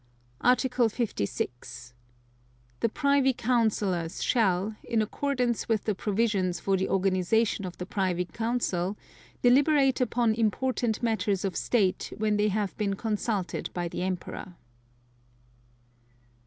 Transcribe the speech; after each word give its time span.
Article 0.43 0.89
56. 0.89 1.93
The 2.79 2.89
Privy 2.89 3.33
Councillors 3.33 4.23
shall, 4.23 4.75
in 4.83 4.99
accordance 4.99 5.69
with 5.69 5.83
the 5.83 5.93
provisions 5.93 6.59
for 6.59 6.75
the 6.75 6.89
organization 6.89 7.65
of 7.65 7.77
the 7.77 7.85
Privy 7.85 8.25
Council, 8.25 8.97
deliberate 9.43 10.01
upon 10.01 10.33
important 10.33 11.03
matters 11.03 11.45
of 11.45 11.55
State 11.55 12.11
when 12.17 12.37
they 12.37 12.47
have 12.47 12.75
been 12.77 12.95
consulted 12.95 13.69
by 13.75 13.87
the 13.87 14.01
Emperor. 14.01 14.55